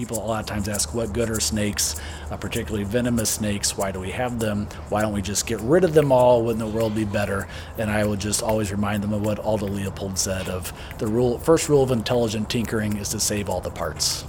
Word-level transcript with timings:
people 0.00 0.16
a 0.16 0.26
lot 0.26 0.40
of 0.40 0.46
times 0.46 0.66
ask, 0.66 0.94
what 0.94 1.12
good 1.12 1.28
are 1.28 1.40
snakes, 1.40 2.00
uh, 2.30 2.36
particularly 2.38 2.84
venomous 2.84 3.28
snakes? 3.28 3.76
Why 3.76 3.92
do 3.92 4.00
we 4.00 4.10
have 4.12 4.38
them? 4.38 4.66
Why 4.88 5.02
don't 5.02 5.12
we 5.12 5.20
just 5.20 5.46
get 5.46 5.60
rid 5.60 5.84
of 5.84 5.92
them 5.92 6.10
all? 6.10 6.42
Wouldn't 6.42 6.58
the 6.58 6.78
world 6.78 6.94
be 6.94 7.04
better? 7.04 7.46
And 7.76 7.90
I 7.90 8.06
would 8.06 8.18
just 8.18 8.42
always 8.42 8.72
remind 8.72 9.02
them 9.02 9.12
of 9.12 9.20
what 9.20 9.38
Aldo 9.40 9.66
Leopold 9.66 10.18
said 10.18 10.48
of 10.48 10.72
the 10.96 11.06
rule, 11.06 11.38
first 11.38 11.68
rule 11.68 11.82
of 11.82 11.90
intelligent 11.90 12.48
tinkering 12.48 12.96
is 12.96 13.10
to 13.10 13.20
save 13.20 13.50
all 13.50 13.60
the 13.60 13.70
parts. 13.70 14.24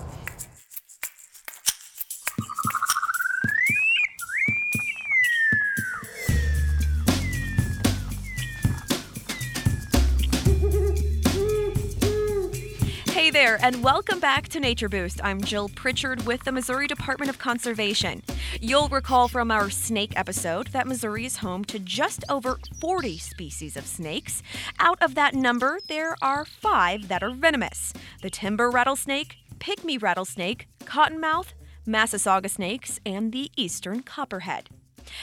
There, 13.30 13.60
and 13.62 13.84
welcome 13.84 14.20
back 14.20 14.48
to 14.48 14.60
Nature 14.60 14.90
Boost. 14.90 15.24
I'm 15.24 15.42
Jill 15.42 15.70
Pritchard 15.70 16.26
with 16.26 16.44
the 16.44 16.52
Missouri 16.52 16.88
Department 16.88 17.30
of 17.30 17.38
Conservation. 17.38 18.24
You'll 18.60 18.90
recall 18.90 19.28
from 19.28 19.52
our 19.52 19.70
snake 19.70 20.14
episode 20.16 20.68
that 20.68 20.88
Missouri 20.88 21.26
is 21.26 21.38
home 21.38 21.64
to 21.66 21.78
just 21.78 22.24
over 22.30 22.58
40 22.80 23.20
species 23.20 23.78
of 23.78 23.86
snakes. 23.86 24.42
Out 24.80 24.98
of 25.02 25.16
that 25.16 25.36
number, 25.36 25.80
there 25.88 26.16
are 26.22 26.46
five 26.46 27.08
that 27.10 27.22
are 27.22 27.32
venomous 27.32 27.94
the 28.22 28.30
timber 28.30 28.70
rattlesnake, 28.70 29.38
pygmy 29.60 30.02
rattlesnake, 30.02 30.68
cottonmouth, 30.82 31.54
Massasauga 31.88 32.50
snakes, 32.50 33.00
and 33.06 33.32
the 33.32 33.52
eastern 33.56 34.02
copperhead. 34.02 34.70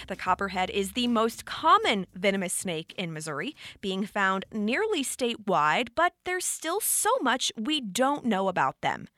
The 0.06 0.16
copperhead 0.16 0.70
is 0.70 0.92
the 0.92 1.08
most 1.08 1.44
common 1.44 2.06
venomous 2.14 2.52
snake 2.52 2.94
in 2.96 3.12
Missouri, 3.12 3.54
being 3.80 4.06
found 4.06 4.44
nearly 4.52 5.02
statewide, 5.02 5.90
but 5.94 6.12
there's 6.24 6.44
still 6.44 6.80
so 6.80 7.10
much 7.20 7.52
we 7.56 7.80
don't 7.80 8.24
know 8.24 8.48
about 8.48 8.80
them. 8.80 9.08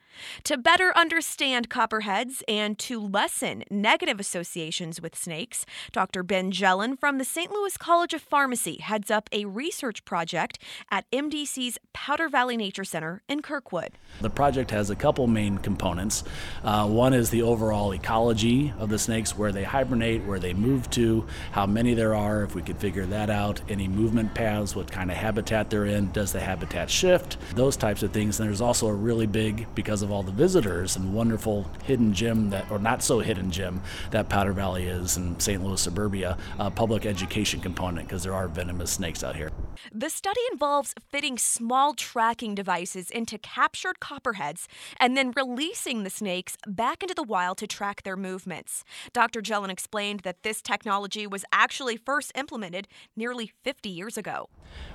To 0.45 0.56
better 0.56 0.92
understand 0.96 1.71
copperheads 1.71 2.43
and 2.48 2.79
to 2.80 3.01
lessen 3.01 3.65
negative 3.71 4.21
associations 4.21 5.01
with 5.01 5.16
snakes, 5.16 5.66
Dr. 5.93 6.23
Ben 6.23 6.52
Jelen 6.52 6.98
from 6.98 7.18
the 7.18 7.24
St. 7.24 7.51
Louis 7.51 7.76
College 7.76 8.15
of 8.15 8.23
Pharmacy 8.23 8.79
heads 8.80 9.10
up 9.10 9.29
a 9.32 9.45
research 9.45 10.04
project 10.04 10.59
at 10.90 11.10
MDC's 11.10 11.79
Powder 11.93 12.29
Valley 12.29 12.57
Nature 12.57 12.84
Center 12.84 13.23
in 13.29 13.43
Kirkwood. 13.43 13.93
The 14.21 14.30
project 14.30 14.71
has 14.71 14.90
a 14.90 14.96
couple 14.96 15.26
main 15.26 15.59
components. 15.59 16.24
Uh, 16.62 16.87
one 16.87 17.15
is 17.15 17.30
the 17.30 17.43
overall 17.43 17.93
ecology 17.93 18.73
of 18.79 18.88
the 18.88 18.99
snakes, 18.99 19.37
where 19.37 19.52
they 19.52 19.65
hibernate, 19.65 20.24
where 20.24 20.38
they 20.38 20.54
move 20.54 20.90
to, 20.90 21.27
how 21.52 21.66
many 21.66 21.95
there 21.95 22.15
are, 22.15 22.43
if 22.43 22.54
we 22.54 22.62
could 22.62 22.79
figure 22.79 23.06
that 23.06 23.30
out, 23.30 23.60
any 23.68 23.88
movement 23.88 24.34
paths, 24.34 24.74
what 24.74 24.90
kind 24.90 25.10
of 25.10 25.16
habitat 25.16 25.71
they're 25.71 25.87
in, 25.87 26.10
does 26.12 26.32
the 26.32 26.40
habitat 26.40 26.90
shift, 26.90 27.37
those 27.54 27.77
types 27.77 28.02
of 28.02 28.12
things. 28.12 28.40
And 28.40 28.49
there's 28.49 28.60
also 28.60 28.88
a 28.88 28.95
really 28.95 29.27
big, 29.27 29.66
because 29.74 29.99
because 30.01 30.09
of 30.09 30.12
all 30.12 30.23
the 30.23 30.32
visitors 30.32 30.96
and 30.96 31.12
wonderful 31.12 31.66
hidden 31.84 32.15
gem 32.15 32.48
that, 32.48 32.65
or 32.70 32.79
not 32.79 33.02
so 33.02 33.18
hidden 33.18 33.51
gem, 33.51 33.82
that 34.10 34.30
Powder 34.30 34.54
Valley 34.54 34.84
is 34.84 35.18
in 35.18 35.38
St. 35.38 35.62
Louis 35.62 35.79
suburbia, 35.79 36.38
uh, 36.59 36.70
public 36.70 37.04
education 37.04 37.60
component 37.60 38.09
because 38.09 38.23
there 38.23 38.32
are 38.32 38.48
venomous 38.48 38.90
snakes 38.90 39.23
out 39.23 39.37
here. 39.37 39.51
The 39.93 40.09
study 40.09 40.40
involves 40.52 40.95
fitting 41.10 41.37
small 41.37 41.93
tracking 41.93 42.54
devices 42.54 43.10
into 43.10 43.37
captured 43.37 44.01
copperheads 44.01 44.68
and 44.98 45.18
then 45.18 45.32
releasing 45.37 46.02
the 46.04 46.10
snakes 46.10 46.56
back 46.66 47.02
into 47.02 47.15
the 47.15 47.23
wild 47.23 47.59
to 47.59 47.66
track 47.66 48.02
their 48.02 48.16
movements. 48.16 48.84
Dr. 49.12 49.43
Jelen 49.43 49.68
explained 49.68 50.21
that 50.21 50.45
this 50.45 50.62
technology 50.62 51.26
was 51.26 51.45
actually 51.52 51.98
first 51.98 52.32
implemented 52.34 52.88
nearly 53.16 53.52
50 53.65 53.90
years 53.90 54.16
ago. 54.16 54.48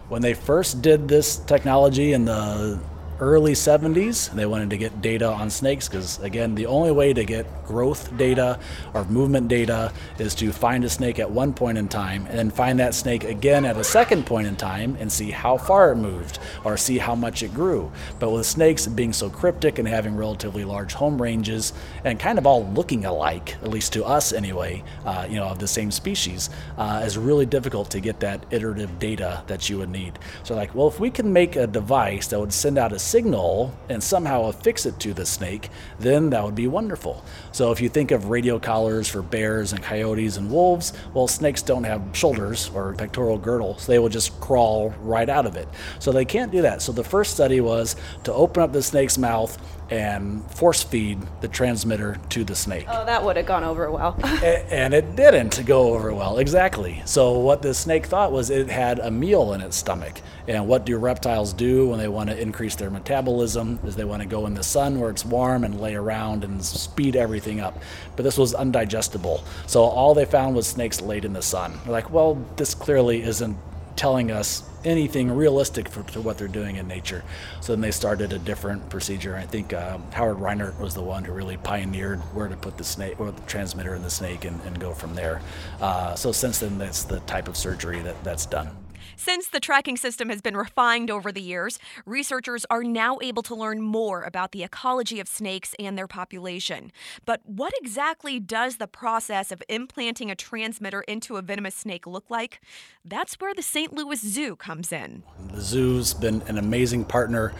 When 0.09 0.23
they 0.23 0.33
first 0.33 0.81
did 0.81 1.07
this 1.07 1.37
technology 1.37 2.13
in 2.13 2.25
the 2.25 2.79
early 3.19 3.53
70s. 3.53 4.31
They 4.33 4.45
wanted 4.45 4.69
to 4.71 4.77
get 4.77 5.01
data 5.01 5.27
on 5.27 5.49
snakes 5.49 5.87
because, 5.87 6.19
again, 6.19 6.55
the 6.55 6.65
only 6.65 6.91
way 6.91 7.13
to 7.13 7.23
get 7.23 7.45
growth 7.65 8.15
data 8.17 8.59
or 8.93 9.05
movement 9.05 9.47
data 9.47 9.91
is 10.19 10.35
to 10.35 10.51
find 10.51 10.83
a 10.83 10.89
snake 10.89 11.19
at 11.19 11.29
one 11.29 11.53
point 11.53 11.77
in 11.77 11.87
time 11.87 12.25
and 12.27 12.37
then 12.37 12.49
find 12.49 12.79
that 12.79 12.93
snake 12.93 13.23
again 13.23 13.65
at 13.65 13.77
a 13.77 13.83
second 13.83 14.25
point 14.25 14.47
in 14.47 14.55
time 14.55 14.97
and 14.99 15.11
see 15.11 15.31
how 15.31 15.57
far 15.57 15.91
it 15.91 15.95
moved 15.95 16.39
or 16.63 16.75
see 16.77 16.97
how 16.97 17.15
much 17.15 17.43
it 17.43 17.53
grew. 17.53 17.91
But 18.19 18.31
with 18.31 18.45
snakes 18.45 18.85
being 18.87 19.13
so 19.13 19.29
cryptic 19.29 19.79
and 19.79 19.87
having 19.87 20.15
relatively 20.15 20.65
large 20.65 20.93
home 20.93 21.21
ranges 21.21 21.73
and 22.03 22.19
kind 22.19 22.37
of 22.37 22.45
all 22.45 22.65
looking 22.67 23.05
alike, 23.05 23.55
at 23.63 23.69
least 23.69 23.93
to 23.93 24.03
us 24.03 24.33
anyway, 24.33 24.83
uh, 25.05 25.25
you 25.29 25.35
know, 25.35 25.45
of 25.45 25.59
the 25.59 25.67
same 25.67 25.91
species, 25.91 26.49
uh, 26.77 27.01
is 27.05 27.17
really 27.17 27.45
difficult 27.45 27.89
to 27.91 27.99
get 27.99 28.19
that 28.19 28.45
iterative 28.51 28.99
data 28.99 29.43
that 29.47 29.69
you 29.69 29.77
would 29.77 29.89
need. 29.89 30.19
So, 30.43 30.55
like, 30.55 30.75
well, 30.75 30.87
if 30.87 30.99
we 30.99 31.09
can 31.09 31.31
make 31.31 31.55
a 31.55 31.67
device 31.67 32.27
that 32.27 32.39
would 32.39 32.53
send 32.53 32.77
out 32.77 32.91
a 32.91 32.99
signal 33.05 33.73
and 33.89 34.03
somehow 34.03 34.45
affix 34.45 34.85
it 34.85 34.99
to 34.99 35.13
the 35.13 35.25
snake, 35.25 35.69
then 35.99 36.29
that 36.31 36.43
would 36.43 36.55
be 36.55 36.67
wonderful. 36.67 37.23
So 37.51 37.71
if 37.71 37.79
you 37.79 37.89
think 37.89 38.11
of 38.11 38.29
radio 38.29 38.59
collars 38.59 39.07
for 39.07 39.21
bears 39.21 39.71
and 39.71 39.81
coyotes 39.81 40.37
and 40.37 40.51
wolves, 40.51 40.93
well, 41.13 41.27
snakes 41.27 41.61
don't 41.61 41.83
have 41.83 42.01
shoulders 42.13 42.69
or 42.73 42.93
pectoral 42.93 43.37
girdle, 43.37 43.77
so 43.77 43.91
they 43.91 43.99
will 43.99 44.09
just 44.09 44.39
crawl 44.41 44.93
right 45.01 45.29
out 45.29 45.45
of 45.45 45.55
it. 45.55 45.67
So 45.99 46.11
they 46.11 46.25
can't 46.25 46.51
do 46.51 46.61
that. 46.63 46.81
So 46.81 46.91
the 46.91 47.03
first 47.03 47.33
study 47.33 47.61
was 47.61 47.95
to 48.23 48.33
open 48.33 48.63
up 48.63 48.73
the 48.73 48.83
snake's 48.83 49.17
mouth 49.17 49.57
and 49.89 50.43
force 50.51 50.81
feed 50.83 51.19
the 51.41 51.47
transmitter 51.47 52.17
to 52.29 52.43
the 52.43 52.55
snake. 52.55 52.85
Oh, 52.89 53.05
that 53.05 53.23
would 53.23 53.37
have 53.37 53.45
gone 53.45 53.63
over 53.63 53.89
well. 53.91 54.17
and 54.23 54.93
it 54.93 55.15
didn't 55.15 55.65
go 55.65 55.93
over 55.93 56.13
well, 56.13 56.39
exactly. 56.39 57.01
So, 57.05 57.37
what 57.39 57.61
the 57.61 57.73
snake 57.73 58.05
thought 58.07 58.31
was 58.31 58.49
it 58.49 58.69
had 58.69 58.99
a 58.99 59.11
meal 59.11 59.53
in 59.53 59.61
its 59.61 59.77
stomach. 59.77 60.21
And 60.47 60.67
what 60.67 60.85
do 60.85 60.97
reptiles 60.97 61.53
do 61.53 61.87
when 61.87 61.99
they 61.99 62.07
want 62.07 62.29
to 62.29 62.39
increase 62.39 62.75
their 62.75 62.89
metabolism? 62.89 63.79
Is 63.83 63.95
they 63.95 64.03
want 64.03 64.21
to 64.21 64.27
go 64.27 64.45
in 64.45 64.53
the 64.53 64.63
sun 64.63 64.99
where 64.99 65.09
it's 65.09 65.25
warm 65.25 65.63
and 65.63 65.79
lay 65.79 65.95
around 65.95 66.43
and 66.43 66.63
speed 66.63 67.15
everything 67.15 67.59
up. 67.59 67.79
But 68.15 68.23
this 68.23 68.37
was 68.37 68.53
undigestible. 68.53 69.43
So, 69.67 69.83
all 69.83 70.13
they 70.13 70.25
found 70.25 70.55
was 70.55 70.67
snakes 70.67 71.01
laid 71.01 71.25
in 71.25 71.33
the 71.33 71.41
sun. 71.41 71.79
They're 71.83 71.93
like, 71.93 72.11
well, 72.11 72.43
this 72.55 72.73
clearly 72.73 73.21
isn't 73.23 73.57
telling 73.95 74.31
us 74.31 74.63
anything 74.83 75.31
realistic 75.31 75.89
for, 75.89 76.03
for, 76.03 76.21
what 76.21 76.37
they're 76.37 76.47
doing 76.47 76.75
in 76.75 76.87
nature. 76.87 77.23
So 77.61 77.73
then 77.73 77.81
they 77.81 77.91
started 77.91 78.33
a 78.33 78.39
different 78.39 78.89
procedure. 78.89 79.35
I 79.35 79.45
think 79.45 79.73
uh, 79.73 79.97
Howard 80.11 80.37
Reinert 80.37 80.79
was 80.79 80.93
the 80.93 81.01
one 81.01 81.23
who 81.23 81.33
really 81.33 81.57
pioneered 81.57 82.19
where 82.33 82.47
to 82.47 82.55
put 82.55 82.77
the 82.77 82.83
snake 82.83 83.19
or 83.19 83.31
the 83.31 83.41
transmitter 83.41 83.95
in 83.95 84.03
the 84.03 84.09
snake 84.09 84.45
and, 84.45 84.61
and 84.61 84.79
go 84.79 84.93
from 84.93 85.15
there. 85.15 85.41
Uh, 85.81 86.15
so 86.15 86.31
since 86.31 86.59
then, 86.59 86.77
that's 86.77 87.03
the 87.03 87.19
type 87.21 87.47
of 87.47 87.57
surgery 87.57 88.01
that, 88.01 88.23
that's 88.23 88.45
done. 88.45 88.69
Since 89.17 89.47
the 89.47 89.59
tracking 89.59 89.97
system 89.97 90.29
has 90.29 90.41
been 90.41 90.57
refined 90.57 91.09
over 91.09 91.31
the 91.31 91.41
years, 91.41 91.79
researchers 92.05 92.65
are 92.69 92.83
now 92.83 93.17
able 93.21 93.43
to 93.43 93.55
learn 93.55 93.81
more 93.81 94.23
about 94.23 94.51
the 94.51 94.63
ecology 94.63 95.19
of 95.19 95.27
snakes 95.27 95.73
and 95.79 95.97
their 95.97 96.07
population. 96.07 96.91
But 97.25 97.41
what 97.45 97.73
exactly 97.81 98.39
does 98.39 98.77
the 98.77 98.87
process 98.87 99.51
of 99.51 99.63
implanting 99.69 100.29
a 100.29 100.35
transmitter 100.35 101.01
into 101.01 101.37
a 101.37 101.41
venomous 101.41 101.75
snake 101.75 102.05
look 102.05 102.29
like? 102.29 102.61
That's 103.03 103.35
where 103.35 103.53
the 103.53 103.61
St. 103.61 103.93
Louis 103.93 104.19
Zoo 104.19 104.55
comes 104.55 104.91
in. 104.91 105.23
The 105.51 105.61
zoo's 105.61 106.13
been 106.13 106.41
an 106.43 106.57
amazing 106.57 107.05
partner. 107.05 107.53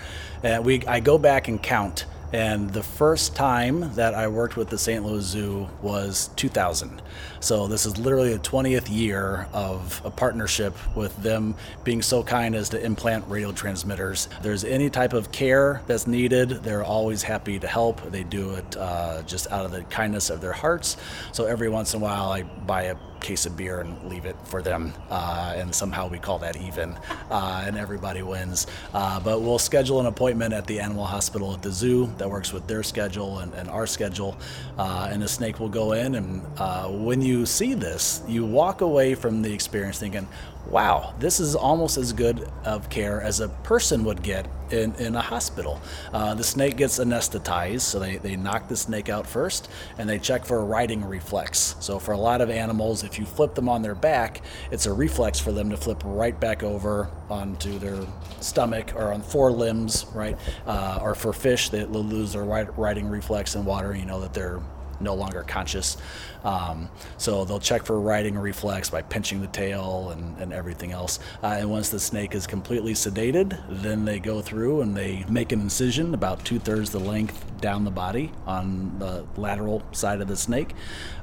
Uh, 0.44 0.62
we, 0.64 0.86
I 0.86 1.00
go 1.00 1.18
back 1.18 1.48
and 1.48 1.62
count 1.62 2.06
and 2.34 2.70
the 2.72 2.84
first 2.84 3.36
time 3.36 3.94
that 3.96 4.14
I 4.14 4.28
worked 4.28 4.58
with 4.58 4.70
the 4.70 4.78
St. 4.78 5.06
Louis 5.06 5.24
Zoo 5.24 5.70
was 5.82 6.30
2000. 6.36 7.02
So 7.40 7.68
this 7.68 7.86
is 7.86 7.98
literally 7.98 8.34
the 8.34 8.40
20th 8.40 8.88
year 8.90 9.48
of 9.54 10.02
a 10.04 10.10
partnership 10.10 10.76
with 10.96 11.16
them 11.22 11.56
being 11.84 12.02
so 12.02 12.24
kind 12.24 12.56
as 12.56 12.70
to 12.70 12.84
implant 12.84 13.26
radio 13.28 13.52
transmitters. 13.52 14.28
If 14.32 14.42
there's 14.42 14.64
any 14.64 14.90
type 14.90 15.14
of 15.14 15.32
care 15.32 15.82
that's 15.88 16.08
needed, 16.08 16.50
they're 16.64 16.84
always 16.84 17.22
happy 17.24 17.60
to 17.60 17.68
help. 17.68 18.02
They 18.12 18.24
do 18.24 18.56
it 18.56 18.76
uh, 18.76 19.22
just 19.24 19.52
out 19.52 19.66
of 19.66 19.72
the 19.72 19.84
kindness 19.84 20.30
of 20.30 20.42
their 20.42 20.54
hearts. 20.54 20.98
So 21.32 21.46
every 21.46 21.70
once 21.70 21.94
in 21.94 22.02
a 22.02 22.04
while, 22.04 22.32
I 22.32 22.44
buy 22.44 22.84
a 22.84 22.96
case 23.26 23.48
of 23.48 23.58
beer 23.58 23.80
and 23.80 23.92
leave 24.08 24.26
it 24.26 24.36
for 24.44 24.62
them, 24.62 24.94
uh, 25.10 25.54
and 25.56 25.74
somehow 25.74 26.08
we 26.08 26.20
call 26.20 26.38
that 26.38 26.56
even, 26.58 26.96
uh, 27.32 27.64
and 27.66 27.76
everybody 27.76 28.22
wins. 28.22 28.68
Uh, 28.94 29.20
but 29.20 29.42
we'll 29.42 29.58
schedule 29.58 30.00
an 30.00 30.06
appointment 30.06 30.54
at 30.54 30.68
the 30.68 30.80
animal 30.80 31.04
hospital 31.04 31.52
at 31.52 31.62
the 31.64 31.72
zoo 31.72 32.06
that 32.20 32.30
works 32.30 32.54
with 32.54 32.68
their 32.68 32.84
schedule 32.84 33.40
and, 33.40 33.52
and 33.56 33.68
our 33.70 33.88
schedule, 33.88 34.38
uh, 34.78 35.10
and 35.12 35.24
the 35.24 35.28
snake 35.28 35.60
will 35.60 35.70
go 35.70 35.94
in. 35.94 36.14
And 36.14 36.42
uh, 36.58 36.88
when 36.88 37.20
you 37.20 37.48
see 37.48 37.74
this, 37.74 38.22
you 38.28 38.46
walk 38.46 38.82
away 38.82 39.16
from 39.16 39.42
the 39.42 39.52
experience 39.52 39.98
thinking, 39.98 40.28
wow, 40.70 41.14
this 41.20 41.40
is 41.40 41.56
almost 41.56 41.98
as 41.98 42.14
good 42.14 42.50
of 42.64 42.90
care 42.90 43.22
as 43.22 43.40
a 43.40 43.50
person 43.50 44.04
would 44.04 44.24
get 44.24 44.48
in, 44.72 44.94
in 44.96 45.16
a 45.16 45.22
hospital. 45.22 45.80
Uh, 46.12 46.34
the 46.34 46.44
snake 46.44 46.78
gets 46.78 47.00
anesthetized, 47.00 47.82
so 47.82 48.00
they, 48.00 48.18
they 48.18 48.36
knock 48.36 48.68
the 48.68 48.76
snake 48.76 49.10
out 49.10 49.28
first 49.28 49.70
and 49.98 50.10
they 50.10 50.18
check 50.18 50.46
for 50.46 50.58
a 50.58 50.64
righting 50.64 51.06
reflex. 51.06 51.76
So, 51.80 52.00
for 52.00 52.14
a 52.14 52.18
lot 52.18 52.42
of 52.42 52.50
animals, 52.50 53.04
if 53.04 53.20
you 53.20 53.26
flip 53.26 53.56
them 53.56 53.70
on 53.70 53.82
their 53.82 53.96
back, 53.96 54.42
it's 54.72 54.86
a 54.86 54.94
reflex 54.94 55.40
for 55.40 55.52
them 55.52 55.70
to 55.70 55.78
flip 55.78 56.02
right 56.04 56.38
back 56.40 56.64
over 56.64 57.10
onto 57.30 57.78
their 57.80 58.06
stomach 58.40 58.94
or 58.96 59.14
on 59.14 59.22
four 59.22 59.52
limbs, 59.52 60.06
right? 60.14 60.38
Uh, 60.66 61.00
or 61.02 61.16
for 61.16 61.34
fish, 61.34 61.70
they 61.70 61.86
lose 61.86 62.34
their 62.34 62.44
righting 62.44 63.08
reflex 63.08 63.56
in 63.56 63.66
water, 63.66 63.96
you 63.96 64.06
know 64.06 64.20
that 64.22 64.34
they're 64.34 64.62
no 65.00 65.14
longer 65.14 65.44
conscious. 65.44 65.98
Um, 66.44 66.90
so 67.18 67.44
they'll 67.44 67.60
check 67.60 67.86
for 67.86 68.00
righting 68.00 68.38
reflex 68.38 68.90
by 68.90 69.02
pinching 69.02 69.42
the 69.42 69.48
tail 69.48 70.12
and, 70.12 70.38
and 70.40 70.54
everything 70.54 70.92
else. 70.92 71.20
Uh, 71.42 71.58
and 71.60 71.70
once 71.72 71.90
the 71.90 72.00
snake 72.00 72.36
is 72.36 72.46
completely 72.46 72.94
sedated, 72.94 73.60
then 73.82 74.06
they 74.06 74.20
go 74.20 74.42
through 74.42 74.82
and 74.82 74.96
they 74.96 75.26
make 75.28 75.52
an 75.52 75.60
incision 75.60 76.14
about 76.14 76.46
two 76.46 76.60
thirds 76.60 76.92
the 76.92 77.00
length 77.00 77.44
down 77.62 77.84
the 77.84 77.92
body 77.92 78.32
on 78.46 78.98
the 79.00 79.26
lateral 79.38 79.82
side 79.92 80.22
of 80.22 80.28
the 80.28 80.36
snake. 80.36 80.74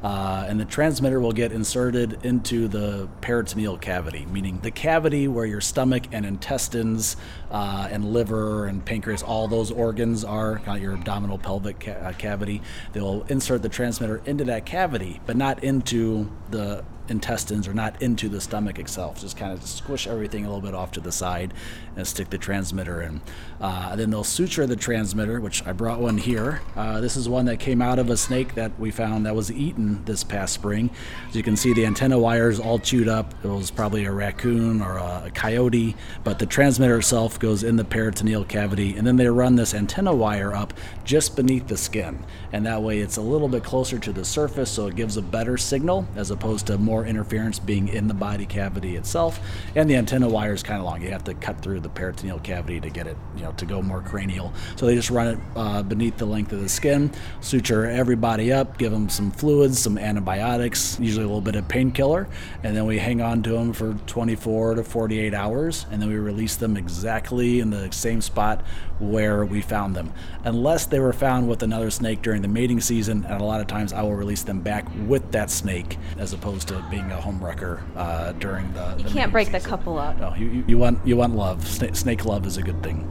Uh, 0.02 0.44
and 0.48 0.58
the 0.58 0.64
transmitter 0.64 1.20
will 1.20 1.32
get 1.32 1.52
inserted 1.52 2.18
into 2.24 2.66
the 2.66 3.08
peritoneal 3.20 3.78
cavity, 3.78 4.26
meaning 4.26 4.58
the 4.62 4.70
cavity 4.70 5.28
where 5.28 5.46
your 5.46 5.60
stomach 5.60 6.02
and 6.10 6.26
intestines 6.26 7.16
uh, 7.52 7.88
and 7.90 8.12
liver 8.12 8.66
and 8.66 8.84
pancreas, 8.84 9.22
all 9.22 9.46
those 9.46 9.70
organs 9.70 10.24
are, 10.24 10.60
your 10.78 10.94
abdominal 10.94 11.38
pelvic 11.38 11.80
ca- 11.80 11.92
uh, 11.92 12.12
cavity. 12.14 12.60
They'll 12.92 13.22
insert 13.28 13.61
the 13.62 13.68
transmitter 13.68 14.20
into 14.26 14.44
that 14.44 14.66
cavity, 14.66 15.20
but 15.26 15.36
not 15.36 15.62
into 15.64 16.30
the 16.50 16.84
intestines 17.08 17.68
or 17.68 17.74
not 17.74 18.00
into 18.00 18.28
the 18.28 18.40
stomach 18.40 18.78
itself. 18.78 19.20
Just 19.20 19.36
kind 19.36 19.52
of 19.52 19.62
squish 19.64 20.06
everything 20.06 20.44
a 20.44 20.48
little 20.48 20.62
bit 20.62 20.74
off 20.74 20.92
to 20.92 21.00
the 21.00 21.12
side 21.12 21.52
and 21.96 22.06
stick 22.06 22.30
the 22.30 22.38
transmitter 22.38 23.02
in. 23.02 23.20
Uh, 23.60 23.94
then 23.96 24.10
they'll 24.10 24.24
suture 24.24 24.66
the 24.66 24.76
transmitter, 24.76 25.40
which 25.40 25.64
I 25.66 25.72
brought 25.72 26.00
one 26.00 26.18
here. 26.18 26.62
Uh, 26.74 27.00
this 27.00 27.16
is 27.16 27.28
one 27.28 27.44
that 27.46 27.60
came 27.60 27.82
out 27.82 27.98
of 27.98 28.10
a 28.10 28.16
snake 28.16 28.54
that 28.54 28.78
we 28.78 28.90
found 28.90 29.26
that 29.26 29.34
was 29.34 29.50
eaten 29.52 30.04
this 30.04 30.24
past 30.24 30.54
spring. 30.54 30.90
As 31.28 31.36
you 31.36 31.42
can 31.42 31.56
see, 31.56 31.72
the 31.72 31.86
antenna 31.86 32.18
wires 32.18 32.58
all 32.58 32.78
chewed 32.78 33.08
up. 33.08 33.34
It 33.44 33.48
was 33.48 33.70
probably 33.70 34.04
a 34.04 34.12
raccoon 34.12 34.80
or 34.82 34.96
a, 34.98 35.24
a 35.26 35.30
coyote, 35.32 35.96
but 36.24 36.38
the 36.38 36.46
transmitter 36.46 36.98
itself 36.98 37.38
goes 37.38 37.62
in 37.62 37.76
the 37.76 37.84
peritoneal 37.84 38.44
cavity, 38.44 38.96
and 38.96 39.06
then 39.06 39.16
they 39.16 39.26
run 39.28 39.56
this 39.56 39.74
antenna 39.74 40.14
wire 40.14 40.54
up 40.54 40.74
just 41.04 41.36
beneath 41.36 41.66
the 41.66 41.76
skin, 41.76 42.22
and 42.52 42.66
that 42.66 42.82
way 42.82 43.00
it's 43.00 43.16
a 43.16 43.22
little 43.22 43.48
bit 43.48 43.64
closer 43.64 43.98
to 43.98 44.12
the 44.12 44.24
surface, 44.24 44.70
so 44.70 44.86
it 44.86 44.96
gives 44.96 45.16
a 45.16 45.22
better 45.22 45.56
signal 45.56 46.06
as 46.16 46.30
opposed 46.30 46.66
to 46.66 46.78
more 46.78 46.91
interference 47.00 47.58
being 47.58 47.88
in 47.88 48.08
the 48.08 48.14
body 48.14 48.46
cavity 48.46 48.96
itself. 48.96 49.40
And 49.74 49.88
the 49.88 49.96
antenna 49.96 50.28
wire 50.28 50.52
is 50.52 50.62
kind 50.62 50.78
of 50.78 50.84
long; 50.84 51.02
you 51.02 51.10
have 51.10 51.24
to 51.24 51.34
cut 51.34 51.60
through 51.60 51.80
the 51.80 51.88
peritoneal 51.88 52.40
cavity 52.40 52.80
to 52.80 52.90
get 52.90 53.06
it, 53.06 53.16
you 53.36 53.42
know, 53.42 53.52
to 53.52 53.66
go 53.66 53.82
more 53.82 54.02
cranial. 54.02 54.52
So 54.76 54.86
they 54.86 54.94
just 54.94 55.10
run 55.10 55.28
it 55.28 55.38
uh, 55.56 55.82
beneath 55.82 56.16
the 56.16 56.26
length 56.26 56.52
of 56.52 56.60
the 56.60 56.68
skin, 56.68 57.10
suture 57.40 57.86
everybody 57.86 58.52
up, 58.52 58.78
give 58.78 58.92
them 58.92 59.08
some 59.08 59.30
fluids, 59.30 59.78
some 59.78 59.98
antibiotics, 59.98 60.98
usually 61.00 61.24
a 61.24 61.28
little 61.28 61.40
bit 61.40 61.56
of 61.56 61.66
painkiller, 61.68 62.28
and 62.62 62.76
then 62.76 62.86
we 62.86 62.98
hang 62.98 63.20
on 63.20 63.42
to 63.42 63.50
them 63.52 63.72
for 63.72 63.94
24 64.06 64.76
to 64.76 64.84
48 64.84 65.34
hours, 65.34 65.86
and 65.90 66.00
then 66.00 66.08
we 66.08 66.16
release 66.16 66.56
them 66.56 66.76
exactly 66.76 67.60
in 67.60 67.70
the 67.70 67.90
same 67.92 68.20
spot 68.20 68.62
where 68.98 69.44
we 69.44 69.60
found 69.60 69.94
them, 69.94 70.12
unless 70.44 70.86
they 70.86 71.00
were 71.00 71.12
found 71.12 71.48
with 71.48 71.62
another 71.62 71.90
snake 71.90 72.22
during 72.22 72.42
the 72.42 72.48
mating 72.48 72.80
season. 72.80 73.24
And 73.28 73.40
a 73.40 73.44
lot 73.44 73.60
of 73.60 73.66
times, 73.66 73.92
I 73.92 74.02
will 74.02 74.14
release 74.14 74.42
them 74.42 74.60
back 74.60 74.86
with 75.06 75.32
that 75.32 75.50
snake, 75.50 75.98
as 76.18 76.32
opposed 76.32 76.68
to 76.68 76.81
being 76.90 77.10
a 77.10 77.20
home 77.20 77.42
wrecker 77.42 77.82
uh, 77.96 78.32
during 78.32 78.72
the. 78.72 78.94
You 78.98 79.04
the 79.04 79.10
can't 79.10 79.32
break 79.32 79.48
mating 79.48 79.62
the 79.62 79.68
couple 79.68 79.98
up. 79.98 80.18
No, 80.18 80.34
you, 80.34 80.46
you, 80.46 80.64
you 80.68 80.78
want 80.78 81.06
you 81.06 81.16
want 81.16 81.34
love. 81.34 81.66
Snake, 81.66 81.96
snake 81.96 82.24
love 82.24 82.46
is 82.46 82.56
a 82.56 82.62
good 82.62 82.82
thing. 82.82 83.08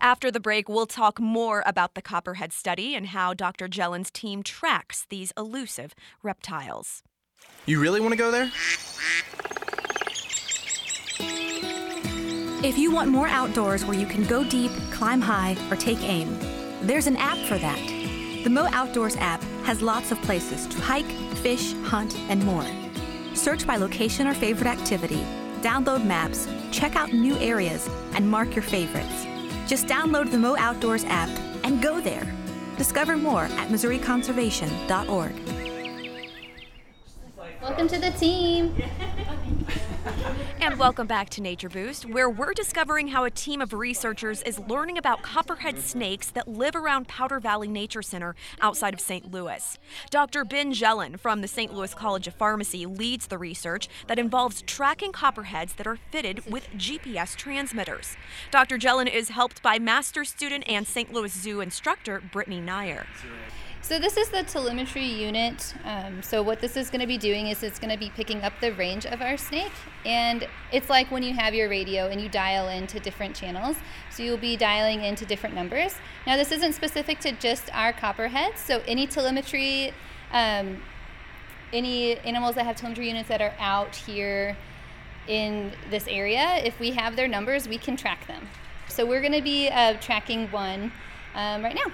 After 0.00 0.30
the 0.30 0.40
break, 0.40 0.68
we'll 0.68 0.86
talk 0.86 1.18
more 1.18 1.62
about 1.64 1.94
the 1.94 2.02
copperhead 2.02 2.52
study 2.52 2.94
and 2.94 3.06
how 3.06 3.32
Dr. 3.32 3.68
Jellin's 3.68 4.10
team 4.10 4.42
tracks 4.42 5.06
these 5.08 5.32
elusive 5.36 5.94
reptiles. 6.22 7.02
You 7.64 7.80
really 7.80 8.00
want 8.00 8.12
to 8.12 8.18
go 8.18 8.30
there? 8.30 8.50
If 12.62 12.78
you 12.78 12.90
want 12.90 13.10
more 13.10 13.28
outdoors 13.28 13.84
where 13.84 13.96
you 13.96 14.06
can 14.06 14.24
go 14.24 14.42
deep, 14.42 14.70
climb 14.90 15.20
high, 15.20 15.56
or 15.70 15.76
take 15.76 16.02
aim, 16.02 16.38
there's 16.82 17.06
an 17.06 17.16
app 17.16 17.38
for 17.46 17.58
that. 17.58 17.78
The 18.44 18.50
Mo 18.50 18.68
Outdoors 18.72 19.16
app 19.16 19.42
has 19.64 19.80
lots 19.80 20.12
of 20.12 20.20
places 20.22 20.66
to 20.66 20.80
hike, 20.80 21.10
fish, 21.36 21.72
hunt, 21.84 22.14
and 22.28 22.44
more. 22.44 22.66
Search 23.34 23.66
by 23.66 23.76
location 23.76 24.26
or 24.26 24.34
favorite 24.34 24.68
activity, 24.68 25.22
download 25.60 26.04
maps, 26.04 26.48
check 26.70 26.96
out 26.96 27.12
new 27.12 27.36
areas, 27.36 27.88
and 28.14 28.28
mark 28.28 28.54
your 28.54 28.62
favorites. 28.62 29.26
Just 29.66 29.86
download 29.86 30.30
the 30.30 30.38
Mo 30.38 30.56
Outdoors 30.56 31.04
app 31.04 31.28
and 31.64 31.82
go 31.82 32.00
there. 32.00 32.32
Discover 32.76 33.16
more 33.16 33.44
at 33.44 33.68
MissouriConservation.org. 33.68 35.32
Welcome 37.60 37.88
to 37.88 37.98
the 37.98 38.10
team. 38.12 38.74
And 40.64 40.78
welcome 40.78 41.06
back 41.06 41.28
to 41.30 41.42
Nature 41.42 41.68
Boost, 41.68 42.08
where 42.08 42.30
we're 42.30 42.54
discovering 42.54 43.08
how 43.08 43.24
a 43.24 43.30
team 43.30 43.60
of 43.60 43.74
researchers 43.74 44.40
is 44.44 44.58
learning 44.60 44.96
about 44.96 45.20
copperhead 45.20 45.78
snakes 45.78 46.30
that 46.30 46.48
live 46.48 46.74
around 46.74 47.06
Powder 47.06 47.38
Valley 47.38 47.68
Nature 47.68 48.00
Center 48.00 48.34
outside 48.62 48.94
of 48.94 49.00
St. 49.00 49.30
Louis. 49.30 49.76
Dr. 50.08 50.42
Ben 50.42 50.72
Jellin 50.72 51.18
from 51.18 51.42
the 51.42 51.48
St. 51.48 51.74
Louis 51.74 51.92
College 51.92 52.26
of 52.26 52.34
Pharmacy 52.34 52.86
leads 52.86 53.26
the 53.26 53.36
research 53.36 53.88
that 54.06 54.18
involves 54.18 54.62
tracking 54.62 55.12
copperheads 55.12 55.74
that 55.74 55.86
are 55.86 55.98
fitted 56.10 56.50
with 56.50 56.66
GPS 56.78 57.36
transmitters. 57.36 58.16
Dr. 58.50 58.78
Jellin 58.78 59.06
is 59.06 59.28
helped 59.28 59.62
by 59.62 59.78
master 59.78 60.24
student 60.24 60.64
and 60.66 60.86
St. 60.86 61.12
Louis 61.12 61.30
Zoo 61.30 61.60
instructor 61.60 62.22
Brittany 62.32 62.62
Nyer. 62.62 63.04
So 63.84 63.98
this 63.98 64.16
is 64.16 64.30
the 64.30 64.42
telemetry 64.44 65.04
unit. 65.04 65.74
Um, 65.84 66.22
so 66.22 66.42
what 66.42 66.62
this 66.62 66.74
is 66.74 66.88
going 66.88 67.02
to 67.02 67.06
be 67.06 67.18
doing 67.18 67.48
is 67.48 67.62
it's 67.62 67.78
going 67.78 67.92
to 67.92 67.98
be 67.98 68.08
picking 68.08 68.40
up 68.40 68.54
the 68.62 68.72
range 68.72 69.04
of 69.04 69.20
our 69.20 69.36
snake, 69.36 69.72
and 70.06 70.48
it's 70.72 70.88
like 70.88 71.10
when 71.10 71.22
you 71.22 71.34
have 71.34 71.52
your 71.52 71.68
radio 71.68 72.06
and 72.06 72.18
you 72.18 72.30
dial 72.30 72.68
into 72.68 72.98
different 72.98 73.36
channels. 73.36 73.76
So 74.10 74.22
you'll 74.22 74.38
be 74.38 74.56
dialing 74.56 75.04
into 75.04 75.26
different 75.26 75.54
numbers. 75.54 75.96
Now 76.26 76.38
this 76.38 76.50
isn't 76.50 76.72
specific 76.72 77.20
to 77.20 77.32
just 77.32 77.68
our 77.76 77.92
copperheads. 77.92 78.58
So 78.60 78.80
any 78.86 79.06
telemetry, 79.06 79.92
um, 80.32 80.82
any 81.70 82.16
animals 82.20 82.54
that 82.54 82.64
have 82.64 82.76
telemetry 82.76 83.08
units 83.08 83.28
that 83.28 83.42
are 83.42 83.54
out 83.58 83.94
here 83.94 84.56
in 85.28 85.72
this 85.90 86.06
area, 86.08 86.56
if 86.64 86.80
we 86.80 86.92
have 86.92 87.16
their 87.16 87.28
numbers, 87.28 87.68
we 87.68 87.76
can 87.76 87.98
track 87.98 88.26
them. 88.28 88.48
So 88.88 89.04
we're 89.04 89.20
going 89.20 89.34
to 89.34 89.42
be 89.42 89.68
uh, 89.68 89.98
tracking 90.00 90.50
one 90.50 90.90
um, 91.34 91.62
right 91.62 91.74
now. 91.74 91.92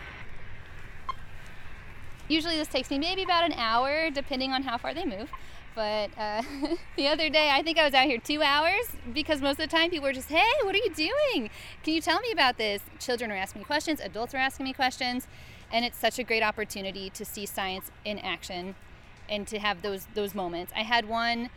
Usually 2.30 2.54
this 2.54 2.68
takes 2.68 2.88
me 2.90 2.98
maybe 3.00 3.24
about 3.24 3.44
an 3.44 3.54
hour, 3.54 4.08
depending 4.08 4.52
on 4.52 4.62
how 4.62 4.78
far 4.78 4.94
they 4.94 5.04
move. 5.04 5.32
But 5.74 6.10
uh, 6.16 6.42
the 6.96 7.08
other 7.08 7.28
day, 7.28 7.50
I 7.52 7.60
think 7.62 7.76
I 7.76 7.84
was 7.84 7.92
out 7.92 8.06
here 8.06 8.18
two 8.18 8.40
hours 8.40 8.86
because 9.12 9.40
most 9.40 9.58
of 9.58 9.68
the 9.68 9.76
time 9.76 9.90
people 9.90 10.04
were 10.04 10.12
just, 10.12 10.28
hey, 10.28 10.44
what 10.62 10.72
are 10.76 10.78
you 10.78 10.94
doing? 10.94 11.50
Can 11.82 11.92
you 11.92 12.00
tell 12.00 12.20
me 12.20 12.30
about 12.30 12.56
this? 12.56 12.82
Children 13.00 13.32
are 13.32 13.36
asking 13.36 13.62
me 13.62 13.64
questions, 13.64 13.98
adults 13.98 14.32
are 14.32 14.38
asking 14.38 14.62
me 14.62 14.72
questions, 14.72 15.26
and 15.72 15.84
it's 15.84 15.98
such 15.98 16.20
a 16.20 16.22
great 16.22 16.44
opportunity 16.44 17.10
to 17.10 17.24
see 17.24 17.46
science 17.46 17.90
in 18.04 18.20
action 18.20 18.76
and 19.28 19.48
to 19.48 19.58
have 19.58 19.82
those 19.82 20.06
those 20.14 20.32
moments. 20.32 20.72
I 20.76 20.82
had 20.82 21.08
one 21.08 21.50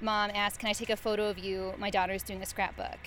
mom 0.00 0.30
ask, 0.34 0.58
"Can 0.58 0.68
I 0.68 0.72
take 0.72 0.90
a 0.90 0.96
photo 0.96 1.28
of 1.28 1.38
you? 1.38 1.74
My 1.78 1.90
daughter's 1.90 2.24
doing 2.24 2.42
a 2.42 2.46
scrapbook." 2.46 2.98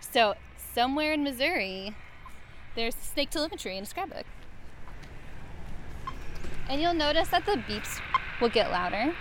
So 0.00 0.36
somewhere 0.56 1.12
in 1.12 1.22
Missouri, 1.22 1.94
there's 2.74 2.94
snake 2.94 3.28
telemetry 3.28 3.76
in 3.76 3.82
a 3.82 3.86
scrapbook. 3.86 4.24
And 6.70 6.80
you'll 6.80 6.94
notice 6.94 7.28
that 7.28 7.44
the 7.46 7.56
beeps 7.68 8.00
will 8.40 8.48
get 8.48 8.70
louder. 8.70 9.12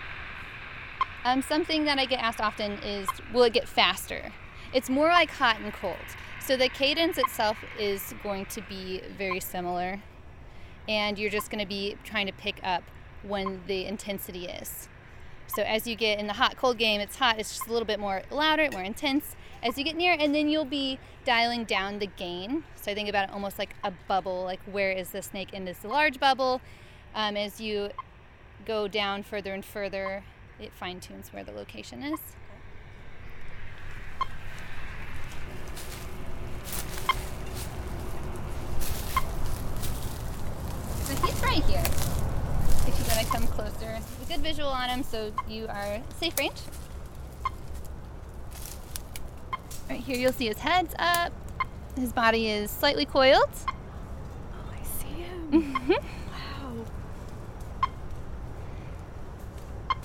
Um, 1.25 1.41
something 1.41 1.84
that 1.86 1.98
I 1.98 2.06
get 2.06 2.20
asked 2.22 2.39
often 2.39 2.74
is 2.84 3.08
will 3.34 3.41
it 3.41 3.53
get 3.53 3.68
faster? 3.68 4.32
It's 4.72 4.88
more 4.88 5.08
like 5.08 5.32
hot 5.32 5.60
and 5.60 5.74
cold. 5.74 5.96
So 6.46 6.56
the 6.56 6.70
cadence 6.70 7.18
itself 7.18 7.58
is 7.79 8.13
going 8.22 8.46
to 8.48 8.62
be 8.62 9.01
very 9.18 9.39
similar. 9.39 10.00
And 10.88 11.18
you're 11.18 11.32
just 11.32 11.50
going 11.50 11.60
to 11.60 11.68
be 11.68 11.98
trying 12.03 12.27
to 12.27 12.34
pick 12.34 12.60
up 12.63 12.84
when 13.24 13.62
the 13.65 13.86
intensity 13.86 14.46
is. 14.46 14.88
So 15.48 15.63
as 15.63 15.88
you 15.88 15.96
get 15.96 16.20
in 16.20 16.27
the 16.27 16.34
hot 16.34 16.56
cold 16.56 16.77
game, 16.77 17.01
it's 17.01 17.15
hot, 17.15 17.39
it's 17.39 17.56
just 17.56 17.68
a 17.68 17.74
little 17.74 17.88
bit 17.88 18.00
more 18.00 18.22
louder, 18.29 18.70
more 18.72 18.84
intense 18.84 19.36
as 19.63 19.75
you 19.75 19.84
get 19.84 19.96
near, 19.96 20.15
and 20.18 20.36
then 20.36 20.50
you'll 20.50 20.65
be 20.65 21.00
dialing 21.25 21.63
down 21.63 21.98
the 21.98 22.06
gain. 22.06 22.63
So 22.75 22.91
I 22.91 22.94
think 22.94 23.10
about 23.10 23.29
it 23.29 23.34
almost 23.34 23.58
like 23.58 23.75
a 23.84 23.91
bubble, 24.08 24.44
like 24.44 24.60
where 24.72 24.91
is 24.91 25.10
the 25.10 25.24
snake 25.24 25.51
in 25.51 25.65
this 25.65 25.84
large 25.84 26.20
bubble? 26.20 26.62
Um, 27.16 27.36
as 27.38 27.60
you 27.60 27.89
go 28.66 28.88
down 28.88 29.24
further 29.24 29.54
and 29.54 29.66
further, 29.66 30.24
it 30.60 30.72
fine 30.74 31.00
tunes 31.00 31.34
where 31.34 31.44
the 31.44 31.51
location 31.51 32.04
is. 32.04 32.20
So 41.04 41.16
he's 41.25 41.44
right 41.44 41.63
here. 41.63 41.84
If 42.88 43.00
you 43.00 43.06
want 43.06 43.20
to 43.20 43.25
come 43.25 43.48
closer, 43.48 43.98
a 43.98 44.25
good 44.28 44.42
visual 44.42 44.70
on 44.70 44.89
him, 44.89 45.04
so 45.04 45.32
you 45.48 45.68
are 45.68 46.01
safe 46.20 46.38
range. 46.38 46.62
Right 49.89 50.01
here, 50.01 50.18
you'll 50.18 50.34
see 50.34 50.48
his 50.48 50.60
head's 50.60 50.94
up. 51.00 51.34
His 51.96 52.13
body 52.13 52.50
is 52.50 52.70
slightly 52.70 53.06
coiled. 53.06 53.50
Oh, 53.68 54.72
I 54.72 54.84
see 54.84 55.08
him. 55.08 55.74
wow. 55.89 56.86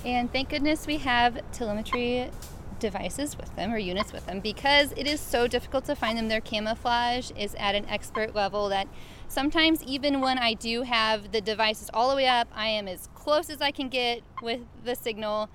And 0.05 0.31
thank 0.31 0.51
goodness 0.51 0.87
we 0.87 0.99
have 0.99 1.41
telemetry 1.53 2.31
devices 2.79 3.39
with 3.39 3.55
them 3.57 3.73
or 3.73 3.79
units 3.79 4.13
with 4.13 4.27
them 4.27 4.41
because 4.41 4.93
it 4.93 5.07
is 5.07 5.19
so 5.19 5.47
difficult 5.47 5.87
to 5.87 5.97
find 5.97 6.19
them. 6.19 6.29
Their 6.29 6.43
camouflage 6.43 7.31
is 7.39 7.55
at 7.55 7.75
an 7.75 7.89
expert 7.89 8.35
level 8.35 8.69
that 8.69 8.87
sometimes, 9.29 9.83
even 9.83 10.21
when 10.21 10.39
I 10.39 10.53
do 10.53 10.83
have 10.83 11.33
the 11.33 11.41
devices 11.41 11.91
all 11.95 12.11
the 12.11 12.17
way 12.17 12.27
up, 12.27 12.49
I 12.55 12.69
am 12.69 12.87
as 12.87 13.09
close 13.15 13.49
as 13.49 13.63
I 13.63 13.71
can 13.71 13.89
get 13.89 14.23
with 14.43 14.61
the 14.85 14.95
signal. 14.95 15.49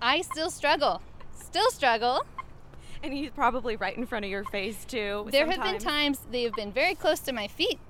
I 0.00 0.20
still 0.20 0.50
struggle. 0.50 1.02
Still 1.34 1.70
struggle. 1.70 2.24
And 3.02 3.12
he's 3.12 3.30
probably 3.30 3.74
right 3.76 3.96
in 3.96 4.06
front 4.06 4.24
of 4.24 4.30
your 4.30 4.44
face, 4.44 4.84
too. 4.84 5.26
There 5.30 5.50
have 5.50 5.62
been 5.62 5.78
times 5.78 6.20
they 6.30 6.44
have 6.44 6.54
been 6.54 6.70
very 6.70 6.94
close 6.94 7.18
to 7.20 7.32
my 7.32 7.48
feet. 7.48 7.80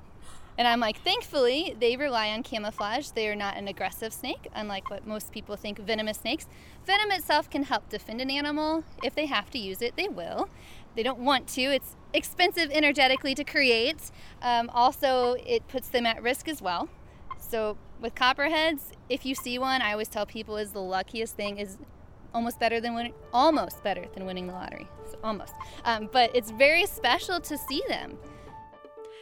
And 0.59 0.69
I'm 0.69 0.81
like, 0.81 1.03
thankfully, 1.03 1.75
they 1.79 1.97
rely 1.97 2.29
on 2.29 2.43
camouflage. 2.43 3.11
They 3.11 3.29
are 3.29 3.37
not 3.37 3.57
an 3.57 3.69
aggressive 3.69 4.13
snake, 4.13 4.49
unlike 4.55 4.91
what 4.91 5.07
most 5.07 5.33
people 5.33 5.57
think 5.57 5.79
venomous 5.79 6.19
snakes. 6.19 6.47
Venom 6.85 7.11
itself 7.13 7.49
can 7.49 7.63
help 7.63 7.89
defend 7.89 8.21
an 8.21 8.31
animal. 8.31 8.85
If 9.03 9.15
they 9.15 9.27
have 9.27 9.51
to 9.51 9.59
use 9.59 9.81
it, 9.81 9.97
they 9.97 10.09
will. 10.09 10.51
They 10.97 11.03
don't 11.03 11.21
want 11.21 11.47
to. 11.49 11.63
It's 11.63 11.97
expensive 12.13 12.71
energetically 12.73 13.35
to 13.37 13.45
create. 13.45 14.11
Um, 14.43 14.71
also, 14.75 15.37
it 15.47 15.67
puts 15.69 15.89
them 15.89 16.05
at 16.05 16.23
risk 16.23 16.49
as 16.49 16.61
well. 16.61 16.89
So 17.39 17.79
with 18.01 18.15
copperheads, 18.15 18.93
if 19.09 19.25
you 19.25 19.35
see 19.35 19.59
one, 19.59 19.83
I 19.83 19.93
always 19.93 20.09
tell 20.09 20.27
people 20.27 20.57
is 20.57 20.73
the 20.73 20.83
luckiest 20.83 21.37
thing 21.37 21.59
is 21.59 21.79
almost 22.35 22.61
better 22.61 22.81
than 22.81 22.95
winning, 22.95 23.15
almost 23.33 23.83
better 23.83 24.05
than 24.15 24.27
winning 24.27 24.47
the 24.47 24.53
lottery. 24.53 24.89
Almost, 25.23 25.53
um, 25.85 26.09
but 26.13 26.35
it's 26.35 26.51
very 26.51 26.87
special 26.87 27.41
to 27.41 27.59
see 27.59 27.83
them. 27.89 28.17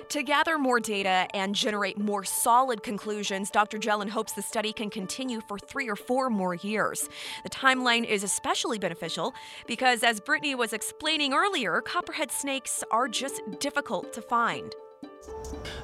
To 0.09 0.23
gather 0.23 0.59
more 0.59 0.81
data 0.81 1.27
and 1.35 1.55
generate 1.55 1.99
more 1.99 2.25
solid 2.25 2.83
conclusions, 2.83 3.51
Dr. 3.51 3.79
Jellin 3.79 4.09
hopes 4.09 4.33
the 4.33 4.43
study 4.43 4.73
can 4.73 4.91
continue 4.91 5.41
for 5.47 5.59
three 5.59 5.89
or 5.89 5.97
four 5.97 6.31
more 6.31 6.55
years. 6.55 7.09
The 7.43 7.51
timeline 7.51 8.05
is 8.05 8.23
especially 8.23 8.79
beneficial 8.79 9.35
because, 9.67 10.03
as 10.03 10.21
Brittany 10.21 10.55
was 10.55 10.73
explaining 10.73 11.35
earlier, 11.35 11.81
copperhead 11.81 12.31
snakes 12.31 12.83
are 12.91 13.09
just 13.09 13.43
difficult 13.59 14.13
to 14.15 14.23
find. 14.23 14.75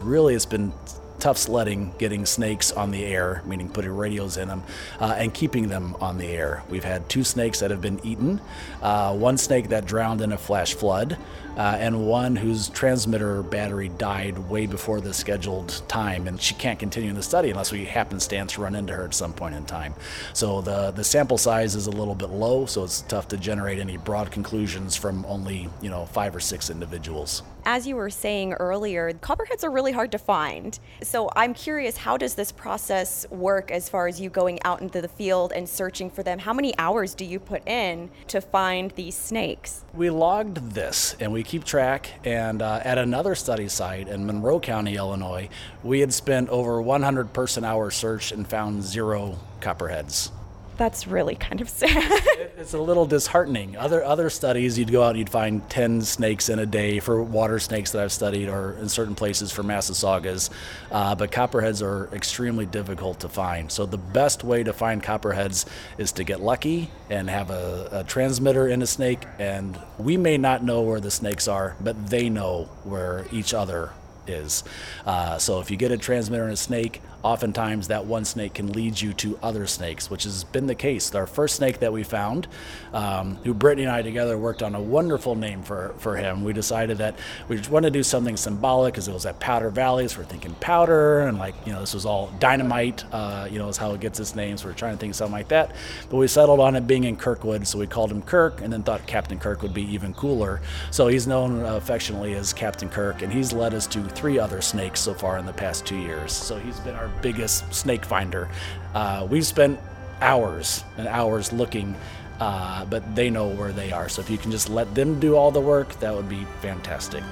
Really, 0.01 0.35
it's 0.35 0.47
been 0.47 0.73
tough 1.19 1.39
sledding 1.39 1.95
getting 1.99 2.27
snakes 2.27 2.73
on 2.73 2.91
the 2.91 3.05
air, 3.05 3.43
meaning 3.47 3.69
putting 3.69 3.97
radios 3.97 4.37
in 4.37 4.49
them, 4.49 4.63
uh, 5.01 5.15
and 5.17 5.33
keeping 5.33 5.69
them 5.69 5.97
on 6.01 6.19
the 6.19 6.27
air. 6.27 6.63
We've 6.69 6.85
had 6.85 7.09
two 7.09 7.25
snakes 7.25 7.61
that 7.61 7.71
have 7.71 7.81
been 7.81 8.01
eaten, 8.05 8.41
uh, 8.83 9.15
one 9.17 9.39
snake 9.39 9.69
that 9.69 9.87
drowned 9.87 10.21
in 10.21 10.33
a 10.33 10.39
flash 10.39 10.75
flood, 10.75 11.17
uh, 11.57 11.77
and 11.79 12.07
one 12.07 12.37
whose 12.37 12.69
transmitter 12.69 13.43
battery 13.43 13.89
died 13.89 14.39
way 14.51 14.67
before 14.67 15.01
the 15.01 15.15
scheduled 15.15 15.83
time, 15.89 16.27
and 16.27 16.41
she 16.41 16.55
can't 16.55 16.79
continue 16.79 17.11
in 17.11 17.17
the 17.17 17.23
study 17.23 17.51
unless 17.51 17.71
we 17.71 17.85
happenstance 17.85 18.59
run 18.59 18.75
into 18.75 18.93
her 18.93 19.05
at 19.05 19.15
some 19.15 19.33
point 19.33 19.55
in 19.55 19.65
time. 19.65 19.95
So 20.33 20.61
the 20.61 20.91
the 20.91 21.05
sample 21.05 21.39
size 21.39 21.75
is 21.75 21.87
a 21.87 21.91
little 21.91 22.15
bit 22.15 22.31
low, 22.31 22.67
so 22.67 22.85
it's 22.85 23.03
tough 23.03 23.29
to 23.29 23.37
generate 23.37 23.79
any 23.79 23.97
broad 23.97 24.31
conclusions 24.31 24.97
from 24.97 25.25
only 25.27 25.69
you 25.81 25.91
know 25.91 26.07
five 26.07 26.35
or 26.35 26.41
six 26.41 26.71
individuals. 26.71 27.43
As 27.67 27.87
you 27.87 27.97
were 27.97 28.11
saying 28.11 28.53
earlier, 28.55 29.11
copperheads 29.15 29.65
are 29.65 29.71
really 29.71 29.93
hard 29.93 30.13
to 30.13 30.19
find. 30.19 30.79
So 31.03 31.31
I'm 31.35 31.55
curious, 31.55 31.97
how 31.97 32.19
does 32.19 32.35
this 32.35 32.53
process 32.53 33.27
work 33.31 33.71
as 33.71 33.89
far 33.89 34.07
as 34.07 34.21
you 34.21 34.29
going 34.29 34.63
out 34.65 34.83
into 34.83 35.01
the 35.01 35.09
field 35.09 35.51
and 35.51 35.67
searching 35.67 36.11
for 36.11 36.23
them? 36.23 36.39
How 36.39 36.53
many 36.53 36.77
hours 36.77 37.15
do 37.15 37.25
you 37.25 37.41
put 37.41 37.67
in 37.67 38.11
to 38.29 38.43
find 38.43 38.91
these 38.91 39.17
snakes? 39.17 39.83
We 39.95 40.11
logged 40.11 40.73
this 40.73 41.17
and 41.19 41.33
we 41.33 41.43
keep 41.43 41.65
track. 41.65 42.11
And 42.25 42.61
uh, 42.61 42.83
at 42.85 42.99
another 42.99 43.35
study 43.35 43.69
site 43.69 44.09
in 44.09 44.27
Monroe 44.27 44.61
County, 44.61 44.97
Illinois, 44.97 45.49
we 45.83 46.01
had 46.01 46.13
spent 46.13 46.51
over 46.51 46.83
100 46.83 47.33
person 47.33 47.65
hour 47.65 47.91
search 47.91 48.31
and 48.31 48.47
found 48.47 48.83
zero 48.83 49.39
copperheads 49.61 50.31
that's 50.77 51.07
really 51.07 51.35
kind 51.35 51.61
of 51.61 51.69
sad. 51.81 52.23
it's 52.57 52.75
a 52.75 52.79
little 52.81 53.07
disheartening. 53.07 53.77
Other 53.77 54.03
other 54.05 54.31
studies, 54.31 54.79
you'd 54.79 54.93
go 54.93 55.03
out 55.03 55.11
and 55.11 55.19
you'd 55.19 55.31
find 55.31 55.69
ten 55.71 56.03
snakes 56.03 56.49
in 56.49 56.59
a 56.59 56.67
day 56.67 57.01
for 57.01 57.23
water 57.23 57.59
snakes 57.59 57.93
that 57.93 58.03
I've 58.03 58.13
studied, 58.13 58.49
or 58.49 58.73
in 58.79 58.89
certain 58.89 59.15
places 59.15 59.51
for 59.53 59.63
Massasaugas. 59.63 60.51
Uh, 60.91 61.15
but 61.15 61.33
copperheads 61.33 61.83
are 61.83 62.09
extremely 62.13 62.67
difficult 62.67 63.21
to 63.21 63.29
find. 63.29 63.71
So 63.71 63.87
the 63.87 63.99
best 63.99 64.45
way 64.45 64.63
to 64.63 64.73
find 64.73 65.03
copperheads 65.03 65.67
is 65.99 66.13
to 66.13 66.25
get 66.25 66.41
lucky 66.41 66.91
and 67.11 67.29
have 67.31 67.51
a, 67.51 67.89
a 67.93 68.05
transmitter 68.05 68.69
in 68.69 68.83
a 68.83 68.87
snake. 68.87 69.21
And 69.39 69.79
we 69.99 70.17
may 70.17 70.39
not 70.39 70.63
know 70.63 70.83
where 70.83 71.01
the 71.01 71.11
snakes 71.11 71.49
are, 71.49 71.77
but 71.81 72.09
they 72.09 72.29
know 72.29 72.69
where 72.85 73.27
each 73.33 73.55
other 73.55 73.91
is. 74.27 74.65
Uh, 75.05 75.39
so 75.39 75.61
if 75.61 75.71
you 75.71 75.77
get 75.77 75.93
a 75.93 75.99
transmitter 75.99 76.47
in 76.47 76.53
a 76.53 76.57
snake, 76.57 77.03
oftentimes 77.25 77.89
that 77.89 78.05
one 78.05 78.25
snake 78.25 78.55
can 78.55 78.73
lead 78.73 79.01
you 79.01 79.15
to 79.15 79.39
other 79.43 79.67
snakes, 79.67 80.11
which 80.11 80.25
has 80.25 80.45
been 80.45 80.67
the 80.67 80.75
case. 80.75 81.15
Our 81.15 81.27
first 81.27 81.57
snake 81.57 81.81
that 81.81 81.93
we 81.93 82.05
found, 82.05 82.47
um, 82.93 83.37
who 83.37 83.55
Brittany 83.55 83.85
and 83.85 83.93
I 83.93 84.03
together 84.03 84.37
worked 84.37 84.63
on 84.63 84.75
a 84.75 84.81
wonderful 84.81 85.35
name 85.35 85.63
for, 85.63 85.95
for 85.99 86.17
him. 86.17 86.45
We 86.45 86.53
decided 86.53 86.99
that 86.99 87.19
we 87.49 87.59
wanted 87.71 87.95
to 87.95 87.99
do 87.99 88.03
something 88.03 88.37
symbolic 88.37 88.93
because 88.93 89.09
it 89.09 89.15
was 89.15 89.25
at 89.25 89.41
Powder 89.41 89.71
Valley, 89.71 90.07
so 90.07 90.19
we're 90.19 90.27
thinking 90.27 90.55
powder 90.57 91.21
and 91.21 91.39
like, 91.39 91.55
you 91.67 91.73
know, 91.73 91.81
this 91.81 91.95
was 91.95 92.05
all 92.05 92.31
dynamite, 92.39 93.05
uh, 93.11 93.49
you 93.51 93.59
know, 93.59 93.69
is 93.69 93.79
how 93.79 93.93
it 93.93 94.01
gets 94.01 94.21
its 94.21 94.37
name. 94.37 94.59
So 94.59 94.69
we're 94.69 94.75
trying 94.75 94.95
to 94.95 95.01
think 95.01 95.15
something 95.15 95.33
like 95.33 95.49
that. 95.49 95.75
But 96.11 96.19
we 96.19 96.29
settled 96.29 96.61
on 96.61 96.77
it 96.77 96.87
being 96.87 97.05
in 97.05 97.17
Kirkwood, 97.17 97.67
so 97.67 97.79
we 97.79 97.87
called 97.87 98.13
him 98.13 98.21
Kirk 98.21 98.61
and 98.61 98.71
then 98.71 98.83
thought 98.83 99.07
Captain 99.07 99.39
Kirk 99.39 99.63
would 99.63 99.73
be 99.73 99.83
even 99.95 100.13
cooler. 100.13 100.61
So 100.91 101.09
he's 101.09 101.27
known 101.27 101.65
affectionately 101.65 102.35
as 102.35 102.53
Captain 102.53 102.91
Kirk, 102.91 103.23
and 103.23 103.33
he's 103.33 103.55
led 103.55 103.73
us 103.73 103.87
to 103.89 104.03
three 104.05 104.39
other 104.39 104.61
snakes 104.61 105.01
so 105.01 105.15
far 105.15 105.39
in 105.39 105.47
the 105.47 105.53
past 105.55 105.87
two 105.87 105.97
years. 105.97 106.33
So 106.33 106.59
he's 106.59 106.79
been 106.81 106.95
our 106.95 107.09
biggest 107.23 107.73
snake 107.73 108.05
finder. 108.05 108.49
Uh, 108.95 109.27
we've 109.29 109.47
spent 109.47 109.79
hours 110.21 110.85
and 110.97 111.09
hours 111.09 111.53
looking, 111.53 111.95
uh, 112.41 112.85
but 112.87 113.15
they 113.15 113.31
know 113.31 113.49
where 113.49 113.73
they 113.73 113.93
are. 113.93 114.09
So 114.09 114.21
if 114.23 114.31
you 114.31 114.39
can 114.39 114.51
just 114.51 114.69
let 114.69 114.95
them 114.95 115.21
do 115.21 115.37
all 115.37 115.51
the 115.51 115.61
work, 115.61 115.99
that 116.01 116.15
would 116.15 116.29
be 116.29 116.47
fantastic. 116.61 117.23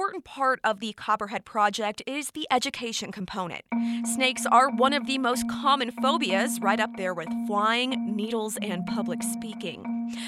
Important 0.00 0.24
part 0.24 0.58
of 0.64 0.80
the 0.80 0.94
Copperhead 0.94 1.44
Project 1.44 2.02
is 2.06 2.30
the 2.30 2.46
education 2.50 3.12
component. 3.12 3.60
Snakes 4.06 4.46
mm. 4.46 4.50
are 4.50 4.70
one 4.70 4.94
of 4.94 5.06
the 5.06 5.18
most 5.18 5.46
common 5.46 5.90
phobias, 5.90 6.58
right 6.62 6.80
up 6.80 6.96
there 6.96 7.12
with 7.12 7.28
flying, 7.46 8.16
needles, 8.16 8.56
and 8.62 8.86
public 8.86 9.22
speaking. 9.22 9.84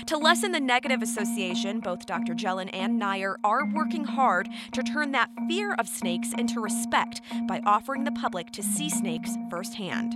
To 0.08 0.18
lessen 0.18 0.52
the 0.52 0.60
negative 0.60 1.00
association, 1.00 1.80
both 1.80 2.04
Dr. 2.04 2.34
Jellin 2.34 2.68
and 2.74 2.98
Nair 2.98 3.38
are 3.44 3.64
working 3.64 4.04
hard 4.04 4.50
to 4.72 4.82
turn 4.82 5.12
that 5.12 5.30
fear 5.48 5.72
of 5.78 5.88
snakes 5.88 6.34
into 6.36 6.60
respect 6.60 7.22
by 7.48 7.62
offering 7.64 8.04
the 8.04 8.12
public 8.12 8.50
to 8.50 8.62
see 8.62 8.90
snakes 8.90 9.38
firsthand. 9.48 10.14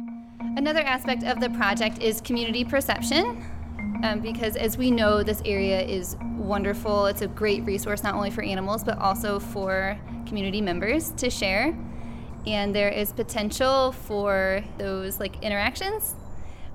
Another 0.58 0.80
aspect 0.80 1.24
of 1.24 1.40
the 1.40 1.48
project 1.48 2.02
is 2.02 2.20
community 2.20 2.62
perception 2.62 3.42
um, 4.02 4.20
because 4.20 4.56
as 4.56 4.76
we 4.76 4.90
know, 4.90 5.22
this 5.22 5.42
area 5.44 5.80
is 5.80 6.16
wonderful. 6.36 7.06
It's 7.06 7.22
a 7.22 7.28
great 7.28 7.64
resource 7.64 8.02
not 8.02 8.14
only 8.14 8.30
for 8.30 8.42
animals 8.42 8.84
but 8.84 8.98
also 8.98 9.38
for 9.38 9.98
community 10.26 10.60
members 10.60 11.10
to 11.12 11.30
share. 11.30 11.76
And 12.46 12.74
there 12.74 12.88
is 12.88 13.12
potential 13.12 13.92
for 13.92 14.62
those 14.78 15.18
like 15.18 15.42
interactions 15.42 16.14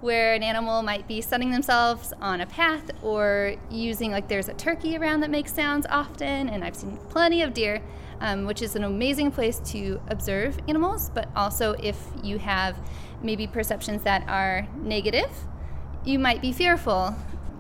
where 0.01 0.33
an 0.33 0.41
animal 0.41 0.81
might 0.81 1.07
be 1.07 1.21
sunning 1.21 1.51
themselves 1.51 2.11
on 2.21 2.41
a 2.41 2.45
path 2.47 2.89
or 3.03 3.55
using 3.69 4.11
like 4.11 4.27
there's 4.27 4.49
a 4.49 4.53
turkey 4.55 4.97
around 4.97 5.21
that 5.21 5.29
makes 5.29 5.53
sounds 5.53 5.85
often 5.91 6.49
and 6.49 6.63
i've 6.63 6.75
seen 6.75 6.97
plenty 7.09 7.43
of 7.43 7.53
deer 7.53 7.79
um, 8.19 8.45
which 8.45 8.63
is 8.63 8.75
an 8.75 8.83
amazing 8.83 9.31
place 9.31 9.59
to 9.59 10.01
observe 10.07 10.57
animals 10.67 11.11
but 11.11 11.29
also 11.35 11.73
if 11.73 11.97
you 12.23 12.39
have 12.39 12.75
maybe 13.21 13.45
perceptions 13.45 14.01
that 14.01 14.27
are 14.27 14.67
negative 14.77 15.29
you 16.05 16.19
might 16.19 16.41
be 16.41 16.51
fearful. 16.51 17.15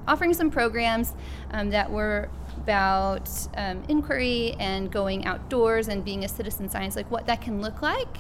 Offering 0.07 0.33
some 0.33 0.49
programs 0.49 1.13
um, 1.51 1.69
that 1.69 1.91
were 1.91 2.29
about 2.57 3.29
um, 3.55 3.83
inquiry 3.87 4.55
and 4.59 4.91
going 4.91 5.25
outdoors 5.25 5.87
and 5.87 6.03
being 6.03 6.23
a 6.23 6.27
citizen 6.27 6.69
science, 6.69 6.95
like 6.95 7.09
what 7.09 7.25
that 7.27 7.41
can 7.41 7.61
look 7.61 7.81
like, 7.81 8.17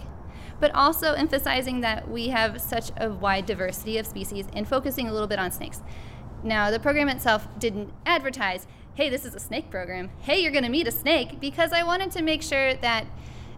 but 0.59 0.71
also 0.73 1.13
emphasizing 1.13 1.81
that 1.81 2.09
we 2.09 2.29
have 2.29 2.61
such 2.61 2.91
a 2.97 3.09
wide 3.09 3.45
diversity 3.45 3.97
of 3.97 4.05
species 4.05 4.47
and 4.53 4.67
focusing 4.67 5.07
a 5.07 5.11
little 5.11 5.27
bit 5.27 5.39
on 5.39 5.51
snakes. 5.51 5.81
Now, 6.43 6.71
the 6.71 6.79
program 6.79 7.09
itself 7.09 7.47
didn't 7.59 7.91
advertise, 8.05 8.67
hey, 8.95 9.09
this 9.09 9.25
is 9.25 9.35
a 9.35 9.39
snake 9.39 9.69
program, 9.69 10.11
hey, 10.21 10.39
you're 10.39 10.51
going 10.51 10.63
to 10.63 10.69
meet 10.69 10.87
a 10.87 10.91
snake, 10.91 11.39
because 11.39 11.71
I 11.71 11.83
wanted 11.83 12.11
to 12.11 12.21
make 12.21 12.41
sure 12.41 12.73
that 12.75 13.05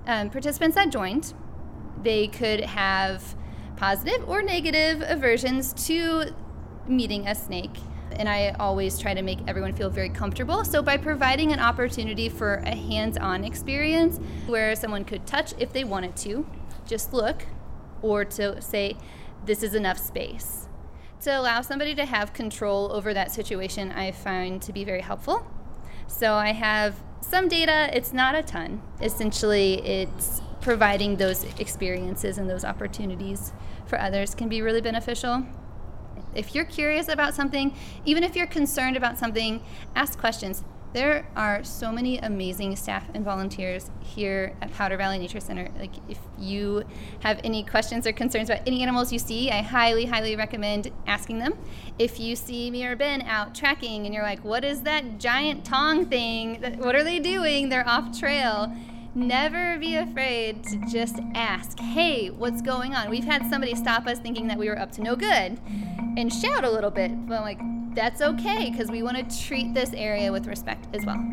um, 0.06 0.30
participants 0.30 0.76
that 0.76 0.90
joined, 0.90 1.34
they 2.02 2.28
could 2.28 2.62
have 2.62 3.36
positive 3.76 4.28
or 4.28 4.42
negative 4.42 5.04
aversions 5.06 5.74
to 5.88 6.34
meeting 6.88 7.28
a 7.28 7.36
snake. 7.36 7.76
And 8.14 8.30
I 8.30 8.56
always 8.60 9.00
try 9.00 9.14
to 9.14 9.22
make 9.22 9.40
everyone 9.48 9.74
feel 9.74 9.90
very 9.90 10.10
comfortable. 10.10 10.64
So, 10.64 10.82
by 10.84 10.98
providing 10.98 11.52
an 11.52 11.60
opportunity 11.60 12.30
for 12.30 12.56
a 12.58 12.76
hands 12.76 13.18
on 13.18 13.44
experience 13.44 14.20
where 14.46 14.76
someone 14.76 15.04
could 15.04 15.26
touch 15.26 15.54
if 15.58 15.74
they 15.74 15.84
wanted 15.84 16.16
to, 16.18 16.46
just 16.86 17.14
look, 17.14 17.44
or 18.02 18.24
to 18.26 18.62
say, 18.62 18.98
this 19.46 19.64
is 19.64 19.74
enough 19.74 19.98
space. 19.98 20.68
To 21.22 21.40
allow 21.40 21.62
somebody 21.62 21.96
to 21.96 22.06
have 22.06 22.34
control 22.34 22.92
over 22.94 23.14
that 23.14 23.32
situation, 23.32 23.92
I 23.92 24.12
find 24.12 24.62
to 24.62 24.74
be 24.74 24.84
very 24.84 25.02
helpful. 25.02 25.48
So, 26.08 26.34
I 26.34 26.52
have 26.52 27.02
some 27.22 27.48
data, 27.48 27.90
it's 27.94 28.14
not 28.14 28.36
a 28.36 28.44
ton. 28.44 28.82
Essentially, 29.02 29.82
it's 29.82 30.42
providing 30.62 31.18
those 31.18 31.44
experiences 31.60 32.38
and 32.38 32.50
those 32.50 32.64
opportunities 32.64 33.54
for 33.86 34.00
others 34.00 34.36
can 34.36 34.50
be 34.50 34.62
really 34.62 34.82
beneficial. 34.82 35.46
If 36.36 36.56
you're 36.56 36.66
curious 36.66 37.08
about 37.08 37.34
something, 37.34 37.76
even 38.06 38.24
if 38.24 38.36
you're 38.36 38.48
concerned 38.48 38.98
about 38.98 39.18
something, 39.18 39.62
ask 39.96 40.18
questions. 40.20 40.64
There 40.94 41.28
are 41.36 41.64
so 41.64 41.92
many 41.92 42.20
amazing 42.20 42.76
staff 42.76 43.10
and 43.16 43.26
volunteers 43.26 43.90
here 44.02 44.56
at 44.62 44.72
Powder 44.74 44.96
Valley 44.96 45.18
Nature 45.18 45.40
Center. 45.40 45.72
Like, 45.80 45.96
if 46.08 46.20
you 46.38 46.84
have 47.22 47.42
any 47.44 47.64
questions 47.64 48.06
or 48.06 48.14
concerns 48.14 48.52
about 48.52 48.62
any 48.68 48.84
animals 48.84 49.12
you 49.12 49.18
see, 49.18 49.50
I 49.50 49.64
highly, 49.64 50.06
highly 50.06 50.36
recommend 50.36 50.92
asking 51.08 51.40
them. 51.40 51.58
If 51.98 52.20
you 52.20 52.36
see 52.36 52.70
me 52.70 52.86
or 52.86 52.96
Ben 52.96 53.24
out 53.24 53.56
tracking 53.56 54.06
and 54.06 54.14
you're 54.14 54.24
like, 54.24 54.44
what 54.44 54.64
is 54.64 54.84
that 54.84 55.18
giant 55.18 55.66
tong 55.66 56.06
thing? 56.06 56.62
What 56.78 56.94
are 56.94 57.04
they 57.04 57.18
doing? 57.18 57.70
They're 57.70 57.88
off 57.90 58.20
trail. 58.20 58.72
Never 59.16 59.78
be 59.78 59.98
afraid 59.98 60.64
to 60.64 60.78
just 60.92 61.20
ask, 61.36 61.80
hey, 61.80 62.32
what's 62.32 62.64
going 62.64 62.96
on? 62.96 63.12
We've 63.12 63.24
had 63.24 63.48
somebody 63.48 63.76
stop 63.76 64.08
us 64.08 64.18
thinking 64.18 64.48
that 64.48 64.58
we 64.58 64.68
were 64.68 64.80
up 64.80 64.92
to 64.94 65.02
no 65.02 65.16
good 65.16 65.60
and 66.18 66.34
shout 66.34 66.64
a 66.64 66.72
little 66.72 66.90
bit, 66.90 67.28
but 67.28 67.42
like, 67.42 67.60
that's 67.94 68.24
okay 68.24 68.72
because 68.72 68.90
we 68.90 69.04
want 69.04 69.18
to 69.18 69.46
treat 69.46 69.76
this 69.76 69.94
area 69.94 70.32
with 70.32 70.48
respect 70.48 70.88
as 70.96 71.06
well. 71.06 71.24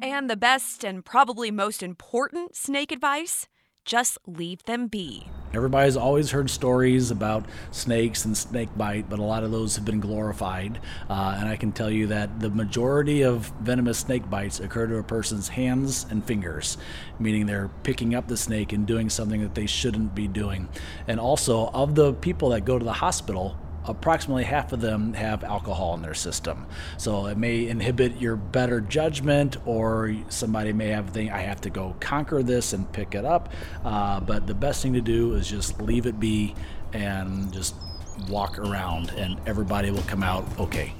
And 0.00 0.30
the 0.30 0.38
best 0.38 0.84
and 0.84 1.04
probably 1.04 1.50
most 1.50 1.82
important 1.82 2.56
snake 2.56 2.90
advice 2.90 3.46
just 3.84 4.16
leave 4.26 4.62
them 4.64 4.86
be. 4.86 5.26
Everybody's 5.54 5.98
always 5.98 6.30
heard 6.30 6.48
stories 6.48 7.10
about 7.10 7.44
snakes 7.72 8.24
and 8.24 8.34
snake 8.34 8.70
bite, 8.76 9.10
but 9.10 9.18
a 9.18 9.22
lot 9.22 9.44
of 9.44 9.50
those 9.50 9.76
have 9.76 9.84
been 9.84 10.00
glorified. 10.00 10.80
Uh, 11.10 11.36
and 11.38 11.46
I 11.46 11.56
can 11.56 11.72
tell 11.72 11.90
you 11.90 12.06
that 12.06 12.40
the 12.40 12.48
majority 12.48 13.22
of 13.22 13.52
venomous 13.60 13.98
snake 13.98 14.30
bites 14.30 14.60
occur 14.60 14.86
to 14.86 14.96
a 14.96 15.02
person's 15.02 15.48
hands 15.48 16.06
and 16.08 16.24
fingers, 16.24 16.78
meaning 17.18 17.44
they're 17.44 17.70
picking 17.82 18.14
up 18.14 18.28
the 18.28 18.36
snake 18.36 18.72
and 18.72 18.86
doing 18.86 19.10
something 19.10 19.42
that 19.42 19.54
they 19.54 19.66
shouldn't 19.66 20.14
be 20.14 20.26
doing. 20.26 20.68
And 21.06 21.20
also, 21.20 21.68
of 21.68 21.94
the 21.94 22.14
people 22.14 22.48
that 22.50 22.64
go 22.64 22.78
to 22.78 22.84
the 22.84 22.94
hospital, 22.94 23.56
approximately 23.86 24.44
half 24.44 24.72
of 24.72 24.80
them 24.80 25.12
have 25.14 25.44
alcohol 25.44 25.94
in 25.94 26.02
their 26.02 26.14
system. 26.14 26.66
So 26.96 27.26
it 27.26 27.36
may 27.36 27.68
inhibit 27.68 28.20
your 28.20 28.36
better 28.36 28.80
judgment, 28.80 29.56
or 29.66 30.14
somebody 30.28 30.72
may 30.72 30.88
have 30.88 31.10
think 31.10 31.32
I 31.32 31.40
have 31.40 31.60
to 31.62 31.70
go 31.70 31.96
conquer 32.00 32.42
this 32.42 32.72
and 32.72 32.90
pick 32.92 33.14
it 33.14 33.24
up. 33.24 33.52
Uh, 33.84 34.20
but 34.20 34.46
the 34.46 34.54
best 34.54 34.82
thing 34.82 34.92
to 34.94 35.00
do 35.00 35.34
is 35.34 35.48
just 35.48 35.80
leave 35.80 36.06
it 36.06 36.18
be 36.18 36.54
and 36.92 37.52
just 37.52 37.74
walk 38.28 38.58
around, 38.58 39.10
and 39.10 39.40
everybody 39.46 39.90
will 39.90 40.02
come 40.02 40.22
out 40.22 40.46
okay. 40.58 40.92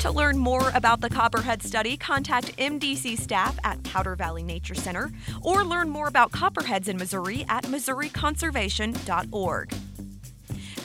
To 0.00 0.12
learn 0.12 0.38
more 0.38 0.70
about 0.74 1.00
the 1.00 1.10
Copperhead 1.10 1.62
study, 1.62 1.96
contact 1.96 2.56
MDC 2.56 3.18
staff 3.18 3.58
at 3.64 3.82
Powder 3.82 4.14
Valley 4.14 4.44
Nature 4.44 4.76
Center 4.76 5.10
or 5.42 5.64
learn 5.64 5.88
more 5.88 6.06
about 6.06 6.30
copperheads 6.30 6.86
in 6.86 6.96
Missouri 6.96 7.44
at 7.48 7.64
missouriconservation.org. 7.64 9.74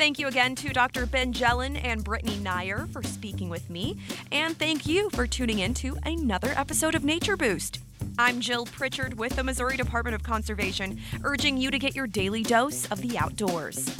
Thank 0.04 0.20
you 0.20 0.28
again 0.28 0.54
to 0.56 0.74
Dr. 0.74 1.06
Ben 1.06 1.32
Jellin 1.32 1.78
and 1.82 2.04
Brittany 2.04 2.36
Nyer 2.36 2.92
for 2.92 3.02
speaking 3.04 3.48
with 3.48 3.70
me, 3.70 3.98
and 4.34 4.60
thank 4.60 4.86
you 4.86 5.10
for 5.12 5.26
tuning 5.26 5.60
in 5.60 5.74
to 5.76 5.98
another 6.04 6.50
episode 6.58 6.94
of 6.94 7.06
Nature 7.06 7.38
Boost. 7.38 7.80
I'm 8.20 8.42
Jill 8.42 8.66
Pritchard 8.66 9.18
with 9.18 9.38
the 9.38 9.46
Missouri 9.46 9.78
Department 9.78 10.14
of 10.14 10.22
Conservation, 10.22 11.00
urging 11.24 11.56
you 11.56 11.72
to 11.72 11.80
get 11.80 11.96
your 11.96 12.06
daily 12.06 12.44
dose 12.44 12.86
of 12.92 13.02
the 13.02 13.18
outdoors. 13.18 13.98